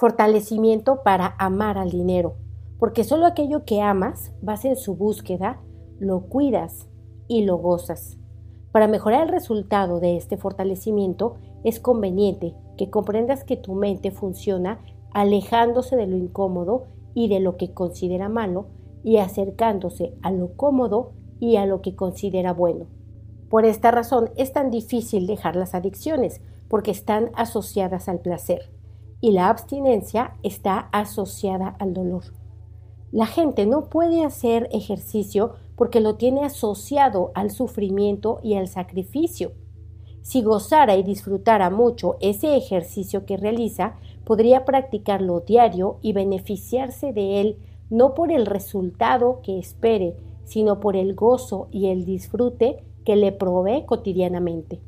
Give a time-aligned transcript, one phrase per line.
[0.00, 2.36] Fortalecimiento para amar al dinero,
[2.78, 5.60] porque solo aquello que amas vas en su búsqueda,
[5.98, 6.88] lo cuidas
[7.28, 8.16] y lo gozas.
[8.72, 11.34] Para mejorar el resultado de este fortalecimiento
[11.64, 14.80] es conveniente que comprendas que tu mente funciona
[15.12, 18.68] alejándose de lo incómodo y de lo que considera malo
[19.04, 22.86] y acercándose a lo cómodo y a lo que considera bueno.
[23.50, 28.79] Por esta razón es tan difícil dejar las adicciones, porque están asociadas al placer
[29.20, 32.24] y la abstinencia está asociada al dolor.
[33.12, 39.52] La gente no puede hacer ejercicio porque lo tiene asociado al sufrimiento y al sacrificio.
[40.22, 47.40] Si gozara y disfrutara mucho ese ejercicio que realiza, podría practicarlo diario y beneficiarse de
[47.40, 47.58] él
[47.88, 53.32] no por el resultado que espere, sino por el gozo y el disfrute que le
[53.32, 54.80] provee cotidianamente.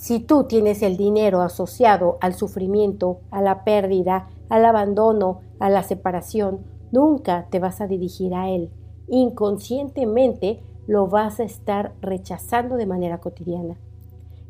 [0.00, 5.82] Si tú tienes el dinero asociado al sufrimiento, a la pérdida, al abandono, a la
[5.82, 8.70] separación, nunca te vas a dirigir a él.
[9.08, 13.76] Inconscientemente lo vas a estar rechazando de manera cotidiana.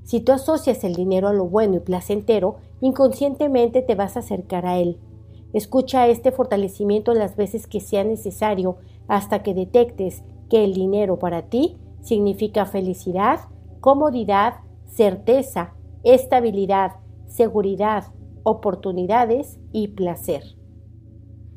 [0.05, 4.67] Si tú asocias el dinero a lo bueno y placentero, inconscientemente te vas a acercar
[4.67, 4.99] a él.
[5.53, 8.77] Escucha este fortalecimiento las veces que sea necesario
[9.09, 13.41] hasta que detectes que el dinero para ti significa felicidad,
[13.81, 14.61] comodidad,
[14.91, 16.93] certeza, estabilidad,
[17.27, 18.05] seguridad,
[18.43, 20.43] oportunidades y placer.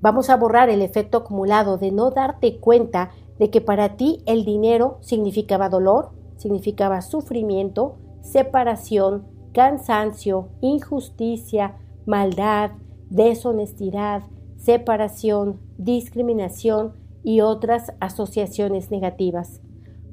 [0.02, 4.45] Vamos a borrar el efecto acumulado de no darte cuenta de que para ti el
[4.45, 12.72] dinero significaba dolor, significaba sufrimiento, separación, cansancio, injusticia, maldad,
[13.09, 14.23] deshonestidad,
[14.58, 19.62] separación, discriminación y otras asociaciones negativas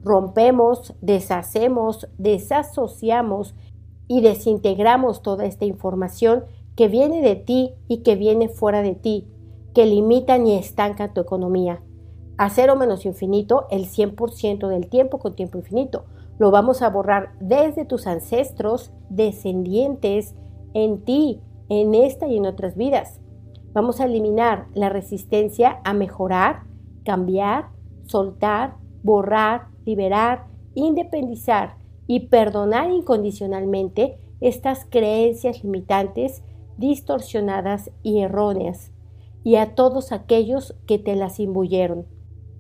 [0.02, 3.54] rompemos, deshacemos, desasociamos
[4.08, 6.44] y desintegramos toda esta información
[6.76, 9.28] que viene de ti y que viene fuera de ti,
[9.74, 11.82] que limitan y estanca tu economía.
[12.38, 16.06] A cero menos infinito, el 100% del tiempo con tiempo infinito.
[16.38, 20.34] Lo vamos a borrar desde tus ancestros, descendientes,
[20.72, 23.20] en ti, en esta y en otras vidas.
[23.72, 26.62] Vamos a eliminar la resistencia a mejorar,
[27.04, 27.68] cambiar,
[28.06, 36.42] soltar, borrar, liberar, independizar y perdonar incondicionalmente estas creencias limitantes,
[36.78, 38.92] distorsionadas y erróneas,
[39.42, 42.06] y a todos aquellos que te las imbuyeron.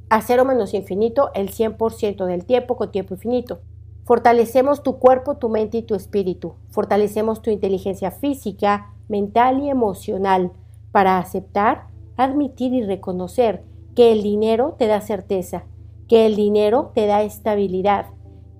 [0.08, 3.60] A cero menos infinito el 100% del tiempo con tiempo infinito.
[4.04, 6.54] Fortalecemos tu cuerpo, tu mente y tu espíritu.
[6.70, 10.50] Fortalecemos tu inteligencia física, mental y emocional
[10.90, 11.86] para aceptar,
[12.16, 13.62] admitir y reconocer
[13.94, 15.64] que el dinero te da certeza,
[16.10, 18.06] que el dinero te da estabilidad,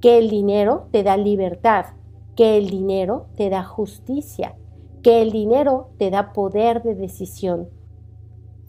[0.01, 1.87] que el dinero te da libertad,
[2.37, 4.55] que el dinero te da justicia,
[5.03, 7.69] que el dinero te da poder de decisión.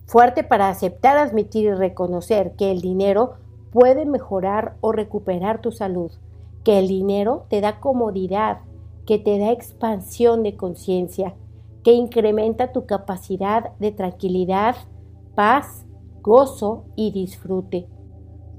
[0.08, 3.34] Fuerte para aceptar, admitir y reconocer que el dinero
[3.70, 6.12] puede mejorar o recuperar tu salud,
[6.64, 8.62] que el dinero te da comodidad,
[9.06, 11.36] que te da expansión de conciencia,
[11.84, 14.75] que incrementa tu capacidad de tranquilidad,
[15.36, 15.86] paz,
[16.24, 17.88] gozo y disfrute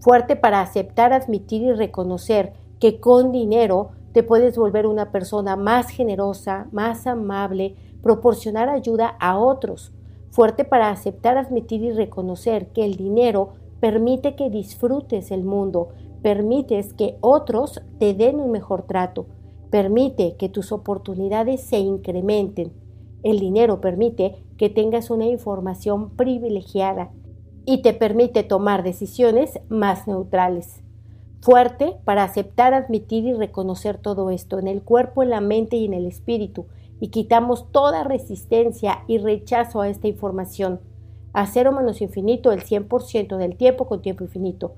[0.02, 5.90] fuerte para aceptar, admitir y reconocer que con dinero te puedes volver una persona más
[5.90, 9.92] generosa, más amable, proporcionar ayuda a otros.
[10.30, 15.90] Fuerte para aceptar, admitir y reconocer que el dinero permite que disfrutes el mundo,
[16.20, 19.26] permites que otros te den un mejor trato,
[19.70, 22.72] permite que tus oportunidades se incrementen.
[23.22, 27.12] El dinero permite que tengas una información privilegiada,
[27.65, 30.83] y te permite tomar decisiones más neutrales.
[31.41, 35.87] Fuerte para aceptar, admitir y reconocer todo esto en el cuerpo, en la mente y
[35.87, 36.67] en el espíritu,
[37.00, 40.81] y quitamos toda resistencia y rechazo a esta información.
[41.33, 44.75] A cero menos infinito el 100% del tiempo con tiempo infinito.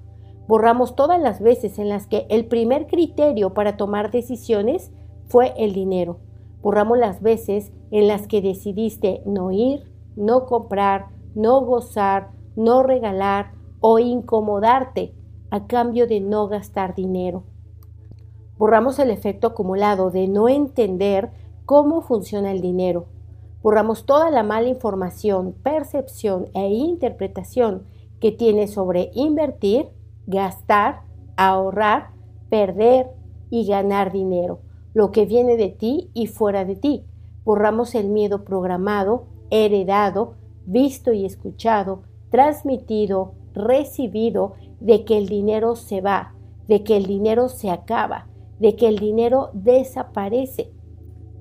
[0.47, 4.91] Borramos todas las veces en las que el primer criterio para tomar decisiones
[5.28, 6.19] fue el dinero.
[6.62, 13.53] Borramos las veces en las que decidiste no ir, no comprar, no gozar, no regalar
[13.80, 15.15] o incomodarte
[15.51, 17.45] a cambio de no gastar dinero.
[18.56, 21.30] Borramos el efecto acumulado de no entender
[21.66, 23.06] cómo funciona el dinero.
[23.62, 27.84] Borramos toda la mala información, percepción e interpretación
[28.21, 29.89] que tienes sobre invertir,
[30.27, 31.03] gastar,
[31.36, 32.10] ahorrar,
[32.48, 33.10] perder
[33.51, 34.60] y ganar dinero,
[34.92, 37.04] lo que viene de ti y fuera de ti.
[37.45, 40.34] Borramos el miedo programado, heredado,
[40.66, 42.03] visto y escuchado
[42.34, 46.34] transmitido, recibido de que el dinero se va,
[46.66, 48.27] de que el dinero se acaba,
[48.59, 50.72] de que el dinero desaparece.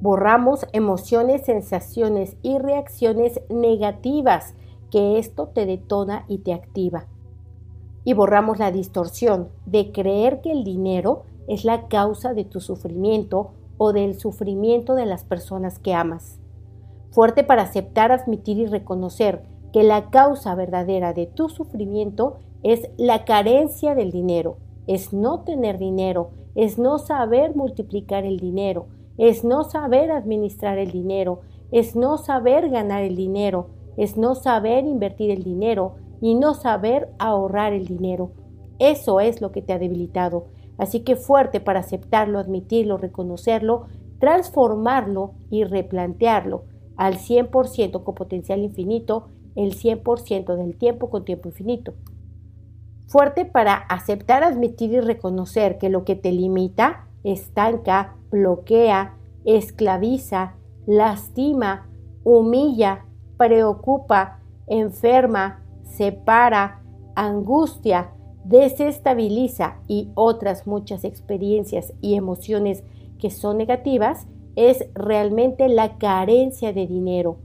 [0.01, 4.54] Borramos emociones, sensaciones y reacciones negativas
[4.92, 7.07] que esto te detona y te activa.
[8.04, 13.54] Y borramos la distorsión de creer que el dinero es la causa de tu sufrimiento
[13.80, 16.39] o del sufrimiento de las personas que amas.
[17.10, 23.25] Fuerte para aceptar, admitir y reconocer que la causa verdadera de tu sufrimiento es la
[23.25, 28.88] carencia del dinero, es no tener dinero, es no saber multiplicar el dinero,
[29.18, 31.42] es no saber administrar el dinero,
[31.72, 37.10] es no saber ganar el dinero, es no saber invertir el dinero y no saber
[37.18, 38.31] ahorrar el dinero.
[38.80, 40.46] Eso es lo que te ha debilitado.
[40.78, 43.86] Así que fuerte para aceptarlo, admitirlo, reconocerlo,
[44.20, 46.64] transformarlo y replantearlo
[46.96, 51.94] al 100% con potencial infinito, el 100% del tiempo con tiempo infinito.
[53.07, 59.15] Fuerte para aceptar, admitir y reconocer que lo que te limita, estanca, bloquea,
[59.45, 60.55] esclaviza,
[60.85, 61.88] lastima,
[62.23, 63.05] humilla,
[63.38, 66.81] preocupa, enferma, separa,
[67.15, 68.11] angustia,
[68.44, 72.83] desestabiliza y otras muchas experiencias y emociones
[73.19, 77.38] que son negativas es realmente la carencia de dinero.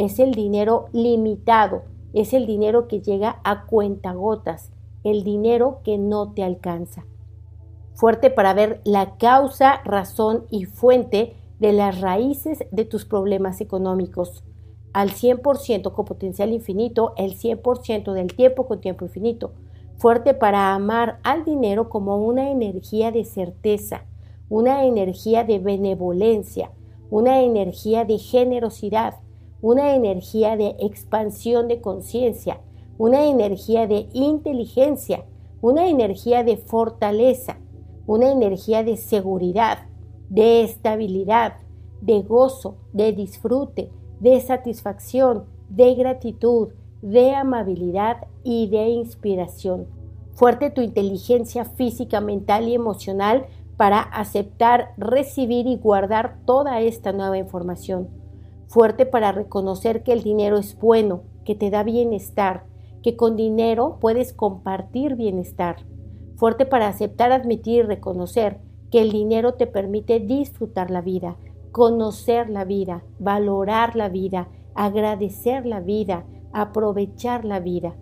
[0.00, 1.82] Es el dinero limitado,
[2.14, 4.72] es el dinero que llega a cuentagotas,
[5.04, 7.04] el dinero que no te alcanza.
[7.92, 14.42] Fuerte para ver la causa, razón y fuente de las raíces de tus problemas económicos.
[14.94, 19.52] Al 100% con potencial infinito, el 100% del tiempo con tiempo infinito.
[19.98, 24.06] Fuerte para amar al dinero como una energía de certeza,
[24.48, 26.70] una energía de benevolencia,
[27.10, 29.16] una energía de generosidad,
[29.62, 32.60] una energía de expansión de conciencia,
[32.98, 35.24] una energía de inteligencia,
[35.60, 37.58] una energía de fortaleza,
[38.06, 39.86] una energía de seguridad,
[40.28, 41.54] de estabilidad,
[42.00, 43.90] de gozo, de disfrute,
[44.20, 46.68] de satisfacción, de gratitud,
[47.02, 49.86] de amabilidad y de inspiración.
[50.34, 53.46] Fuerte tu inteligencia física, mental y emocional
[53.76, 58.19] para aceptar, recibir y guardar toda esta nueva información.
[58.70, 62.66] Fuerte para reconocer que el dinero es bueno, que te da bienestar,
[63.02, 65.78] que con dinero puedes compartir bienestar.
[66.36, 68.60] Fuerte para aceptar, admitir y reconocer
[68.92, 71.36] que el dinero te permite disfrutar la vida,
[71.72, 74.46] conocer la vida, valorar la vida,
[74.76, 77.96] agradecer la vida, aprovechar la vida.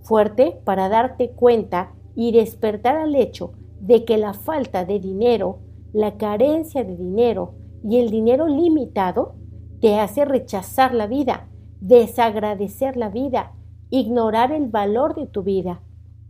[0.00, 5.58] Fuerte para darte cuenta y despertar al hecho de que la falta de dinero,
[5.92, 9.34] la carencia de dinero y el dinero limitado
[9.80, 11.48] te hace rechazar la vida,
[11.80, 13.52] desagradecer la vida,
[13.90, 15.80] ignorar el valor de tu vida,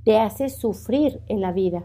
[0.05, 1.85] te hace sufrir en la vida.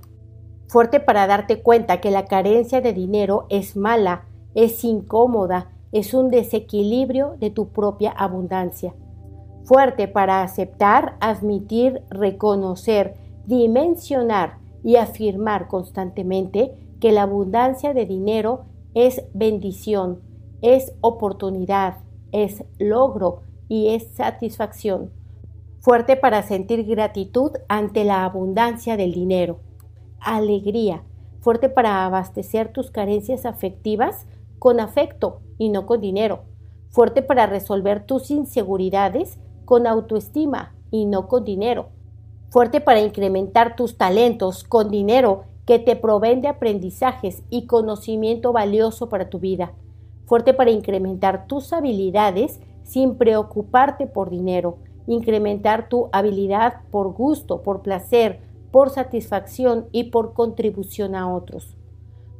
[0.68, 4.26] Fuerte para darte cuenta que la carencia de dinero es mala,
[4.56, 8.94] es incómoda, es un desequilibrio de tu propia abundancia.
[9.64, 19.24] Fuerte para aceptar, admitir, reconocer, dimensionar y afirmar constantemente que la abundancia de dinero es
[19.34, 20.20] bendición,
[20.64, 21.98] es oportunidad,
[22.32, 25.12] es logro y es satisfacción.
[25.82, 29.60] Fuerte para sentir gratitud ante la abundancia del dinero.
[30.22, 31.04] Alegría.
[31.42, 34.26] Fuerte para abastecer tus carencias afectivas
[34.58, 36.44] con afecto y no con dinero.
[36.90, 41.90] Fuerte para resolver tus inseguridades con autoestima y no con dinero.
[42.50, 49.10] Fuerte para incrementar tus talentos con dinero que te proveen de aprendizajes y conocimiento valioso
[49.10, 49.74] para tu vida.
[50.34, 54.80] Fuerte para incrementar tus habilidades sin preocuparte por dinero.
[55.06, 58.40] Incrementar tu habilidad por gusto, por placer,
[58.72, 61.78] por satisfacción y por contribución a otros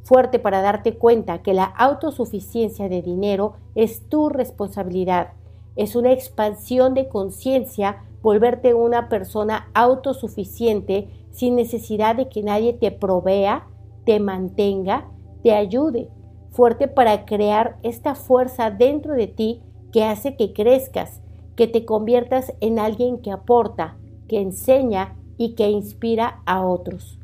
[0.02, 5.28] fuerte para darte cuenta que la autosuficiencia de dinero es tu responsabilidad.
[5.76, 12.90] Es una expansión de conciencia volverte una persona autosuficiente sin necesidad de que nadie te
[12.90, 13.68] provea,
[14.04, 15.08] te mantenga,
[15.44, 16.08] te ayude.
[16.54, 19.60] Fuerte para crear esta fuerza dentro de ti
[19.92, 21.20] que hace que crezcas,
[21.54, 27.18] que te conviertas en alguien que aporta, que enseña y que inspira a otros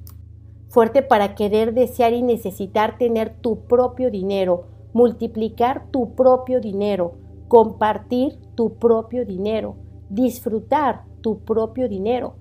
[0.71, 7.15] fuerte para querer, desear y necesitar tener tu propio dinero, multiplicar tu propio dinero,
[7.49, 9.75] compartir tu propio dinero,
[10.09, 12.35] disfrutar tu propio dinero.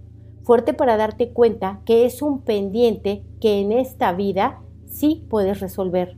[0.43, 6.15] Fuerte para darte cuenta que es un pendiente que en esta vida sí puedes resolver.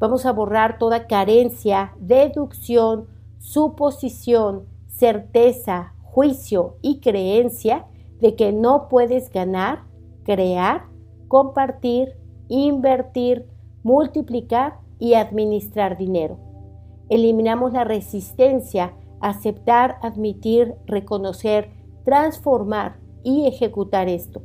[0.00, 3.06] Vamos a borrar toda carencia, deducción,
[3.38, 7.86] suposición, certeza, juicio y creencia
[8.20, 9.84] de que no puedes ganar,
[10.24, 10.90] crear
[11.30, 12.16] compartir,
[12.48, 13.46] invertir,
[13.84, 16.38] multiplicar y administrar dinero.
[17.08, 21.70] Eliminamos la resistencia a aceptar, admitir, reconocer,
[22.04, 24.42] transformar y ejecutar esto.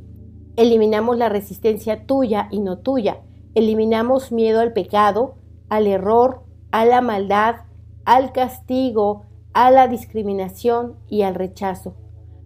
[0.54, 3.18] Eliminamos la resistencia tuya y no tuya.
[3.56, 5.34] Eliminamos miedo al pecado,
[5.68, 7.56] al error, a la maldad,
[8.04, 11.94] al castigo, a la discriminación y al rechazo.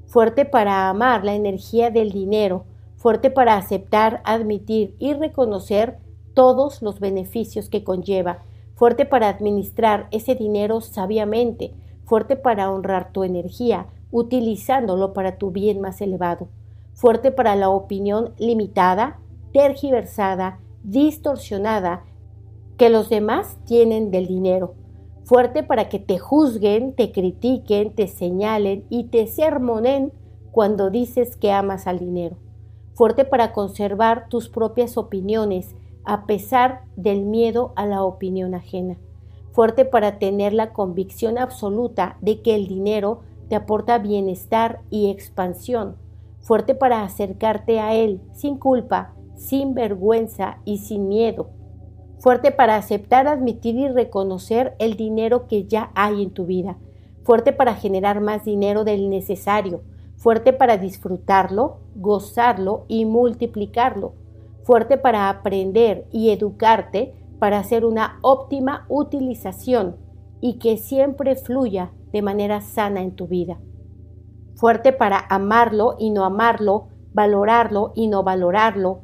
[0.06, 2.64] Fuerte para amar la energía del dinero,
[2.96, 5.98] fuerte para aceptar, admitir y reconocer
[6.34, 8.40] todos los beneficios que conlleva,
[8.74, 11.74] fuerte para administrar ese dinero sabiamente,
[12.04, 16.48] fuerte para honrar tu energía, utilizándolo para tu bien más elevado,
[16.94, 19.18] fuerte para la opinión limitada,
[19.52, 22.04] tergiversada, distorsionada
[22.80, 24.72] que los demás tienen del dinero,
[25.24, 30.14] fuerte para que te juzguen, te critiquen, te señalen y te sermonen
[30.50, 32.38] cuando dices que amas al dinero,
[32.94, 38.96] fuerte para conservar tus propias opiniones a pesar del miedo a la opinión ajena,
[39.52, 43.20] fuerte para tener la convicción absoluta de que el dinero
[43.50, 45.96] te aporta bienestar y expansión,
[46.40, 51.50] fuerte para acercarte a él sin culpa, sin vergüenza y sin miedo,
[52.20, 56.76] fuerte para aceptar, admitir y reconocer el dinero que ya hay en tu vida,
[57.24, 59.80] fuerte para generar más dinero del necesario,
[60.16, 64.12] fuerte para disfrutarlo, gozarlo y multiplicarlo,
[64.64, 69.96] fuerte para aprender y educarte para hacer una óptima utilización
[70.42, 73.58] y que siempre fluya de manera sana en tu vida.
[74.56, 79.00] Fuerte para amarlo y no amarlo, valorarlo y no valorarlo,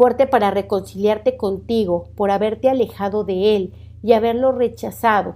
[0.00, 5.34] fuerte para reconciliarte contigo por haberte alejado de Él y haberlo rechazado,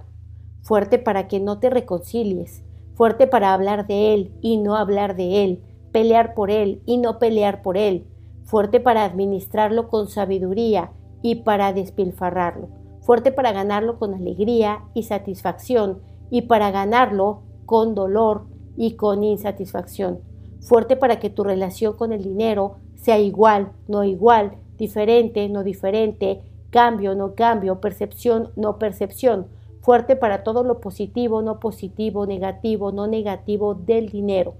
[0.63, 2.63] fuerte para que no te reconcilies,
[2.95, 7.19] fuerte para hablar de Él y no hablar de Él, pelear por Él y no
[7.19, 8.07] pelear por Él,
[8.43, 10.89] fuerte para administrarlo con sabiduría
[11.21, 12.69] y para despilfarrarlo,
[13.01, 15.99] fuerte para ganarlo con alegría y satisfacción
[16.31, 20.21] y para ganarlo con dolor y con insatisfacción,
[20.65, 26.41] fuerte para que tu relación con el dinero sea igual, no igual, diferente, no diferente,
[26.71, 29.47] cambio, no cambio, percepción, no percepción,
[29.81, 34.55] fuerte para todo lo positivo, no positivo, negativo, no negativo del dinero.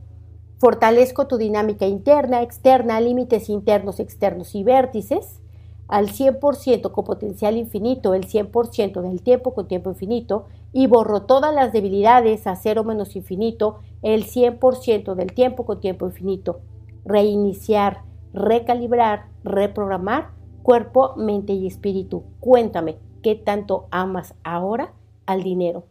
[0.59, 5.41] Fortalezco tu dinámica interna, externa, límites internos, externos y vértices
[5.87, 11.53] al 100% con potencial infinito, el 100% del tiempo con tiempo infinito, y borro todas
[11.53, 16.59] las debilidades a cero menos infinito, el 100% del tiempo con tiempo infinito.
[17.05, 18.01] Reiniciar,
[18.33, 20.31] recalibrar, reprogramar
[20.63, 22.23] cuerpo, mente y espíritu.
[22.39, 24.93] Cuéntame, ¿qué tanto amas ahora
[25.27, 25.83] al dinero?